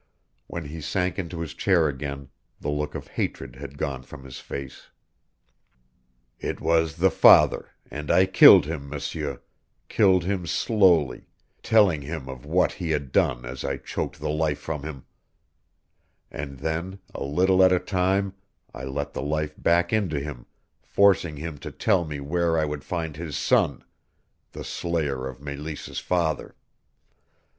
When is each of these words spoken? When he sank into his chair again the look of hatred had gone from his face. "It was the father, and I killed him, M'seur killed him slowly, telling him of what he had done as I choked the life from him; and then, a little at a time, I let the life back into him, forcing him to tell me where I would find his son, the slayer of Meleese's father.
When 0.47 0.65
he 0.65 0.81
sank 0.81 1.19
into 1.19 1.41
his 1.41 1.53
chair 1.53 1.87
again 1.87 2.29
the 2.59 2.71
look 2.71 2.95
of 2.95 3.09
hatred 3.09 3.57
had 3.57 3.77
gone 3.77 4.01
from 4.01 4.23
his 4.23 4.39
face. 4.39 4.87
"It 6.39 6.59
was 6.59 6.95
the 6.95 7.11
father, 7.11 7.69
and 7.91 8.09
I 8.09 8.25
killed 8.25 8.65
him, 8.65 8.89
M'seur 8.89 9.43
killed 9.89 10.23
him 10.23 10.47
slowly, 10.47 11.27
telling 11.61 12.01
him 12.01 12.27
of 12.27 12.45
what 12.47 12.71
he 12.71 12.89
had 12.89 13.11
done 13.11 13.45
as 13.45 13.63
I 13.63 13.77
choked 13.77 14.19
the 14.19 14.31
life 14.31 14.57
from 14.57 14.81
him; 14.81 15.05
and 16.31 16.57
then, 16.57 16.97
a 17.13 17.23
little 17.23 17.63
at 17.63 17.71
a 17.71 17.77
time, 17.77 18.33
I 18.73 18.85
let 18.85 19.13
the 19.13 19.21
life 19.21 19.53
back 19.55 19.93
into 19.93 20.19
him, 20.19 20.47
forcing 20.81 21.37
him 21.37 21.59
to 21.59 21.71
tell 21.71 22.05
me 22.05 22.19
where 22.19 22.57
I 22.57 22.65
would 22.65 22.83
find 22.83 23.15
his 23.15 23.37
son, 23.37 23.83
the 24.53 24.63
slayer 24.63 25.27
of 25.27 25.39
Meleese's 25.39 25.99
father. 25.99 26.55